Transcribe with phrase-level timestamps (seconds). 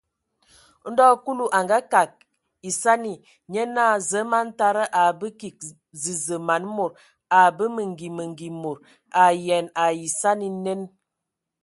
[0.89, 2.11] Ndo Kulu a ngakag
[2.67, 3.13] esani,
[3.51, 5.57] nye naa: Zǝə, man tada, a a mbǝ kig
[6.01, 6.93] zəzə man mod.
[7.37, 8.79] A mbə mengi mengi mod.
[9.19, 10.81] A ayean ai esani nen!